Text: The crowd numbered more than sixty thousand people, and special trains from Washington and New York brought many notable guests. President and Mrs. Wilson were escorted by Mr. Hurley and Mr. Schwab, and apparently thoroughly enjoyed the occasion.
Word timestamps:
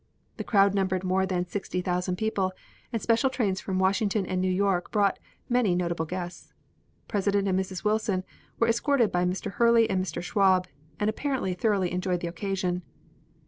The 0.37 0.43
crowd 0.43 0.73
numbered 0.73 1.03
more 1.03 1.27
than 1.27 1.45
sixty 1.45 1.79
thousand 1.79 2.15
people, 2.15 2.53
and 2.91 2.99
special 2.99 3.29
trains 3.29 3.61
from 3.61 3.77
Washington 3.77 4.25
and 4.25 4.41
New 4.41 4.49
York 4.49 4.89
brought 4.89 5.19
many 5.47 5.75
notable 5.75 6.05
guests. 6.07 6.53
President 7.07 7.47
and 7.47 7.59
Mrs. 7.59 7.83
Wilson 7.83 8.23
were 8.57 8.67
escorted 8.67 9.11
by 9.11 9.25
Mr. 9.25 9.51
Hurley 9.51 9.87
and 9.91 10.03
Mr. 10.03 10.23
Schwab, 10.23 10.67
and 10.99 11.07
apparently 11.07 11.53
thoroughly 11.53 11.91
enjoyed 11.91 12.21
the 12.21 12.27
occasion. 12.27 12.81